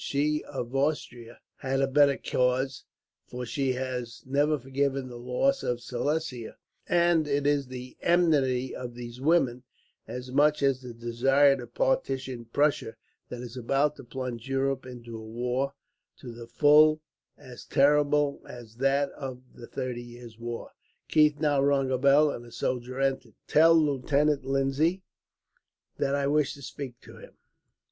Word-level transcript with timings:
She 0.03 0.43
of 0.45 0.73
Austria 0.75 1.41
has 1.57 1.79
a 1.79 1.85
better 1.85 2.17
cause, 2.17 2.85
for 3.27 3.45
she 3.45 3.73
has 3.73 4.23
never 4.25 4.57
forgiven 4.57 5.09
the 5.09 5.19
loss 5.19 5.61
of 5.61 5.79
Silesia; 5.79 6.57
and 6.89 7.27
it 7.27 7.45
is 7.45 7.67
the 7.67 7.95
enmity 8.01 8.75
of 8.75 8.95
these 8.95 9.21
women, 9.21 9.61
as 10.07 10.31
much 10.31 10.63
as 10.63 10.81
the 10.81 10.95
desire 10.95 11.55
to 11.55 11.67
partition 11.67 12.45
Prussia, 12.45 12.95
that 13.29 13.41
is 13.41 13.55
about 13.55 13.95
to 13.97 14.03
plunge 14.03 14.49
Europe 14.49 14.87
into 14.87 15.15
a 15.15 15.21
war 15.21 15.75
to 16.17 16.31
the 16.31 16.47
full 16.47 16.99
as 17.37 17.63
terrible 17.63 18.41
as 18.47 18.77
that 18.77 19.11
of 19.11 19.43
the 19.53 19.67
thirty 19.67 20.01
years." 20.01 20.35
Keith 21.09 21.39
now 21.39 21.61
rung 21.61 21.91
a 21.91 21.99
bell, 21.99 22.31
and 22.31 22.43
a 22.43 22.51
soldier 22.51 22.99
entered. 22.99 23.35
"Tell 23.47 23.75
Lieutenant 23.75 24.45
Lindsay 24.45 25.03
that 25.99 26.15
I 26.15 26.25
wish 26.25 26.55
to 26.55 26.63
speak 26.63 26.99
to 27.01 27.17
him." 27.17 27.37